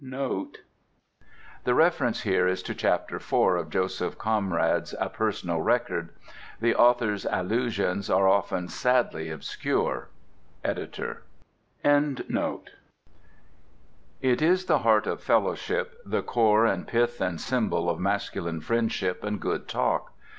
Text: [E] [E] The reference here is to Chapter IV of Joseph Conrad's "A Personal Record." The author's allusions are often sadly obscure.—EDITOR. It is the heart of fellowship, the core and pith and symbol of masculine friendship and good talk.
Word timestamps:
[E] 0.03 0.07
[E] 0.07 0.45
The 1.63 1.75
reference 1.75 2.21
here 2.23 2.47
is 2.47 2.63
to 2.63 2.73
Chapter 2.73 3.17
IV 3.17 3.33
of 3.55 3.69
Joseph 3.69 4.17
Conrad's 4.17 4.95
"A 4.99 5.09
Personal 5.09 5.61
Record." 5.61 6.09
The 6.59 6.73
author's 6.73 7.27
allusions 7.29 8.09
are 8.09 8.27
often 8.27 8.67
sadly 8.67 9.29
obscure.—EDITOR. 9.29 11.21
It 11.83 12.63
is 14.41 14.65
the 14.65 14.79
heart 14.79 15.05
of 15.05 15.21
fellowship, 15.21 15.99
the 16.03 16.23
core 16.23 16.65
and 16.65 16.87
pith 16.87 17.21
and 17.21 17.39
symbol 17.39 17.87
of 17.87 17.99
masculine 17.99 18.61
friendship 18.61 19.23
and 19.23 19.39
good 19.39 19.67
talk. 19.67 20.13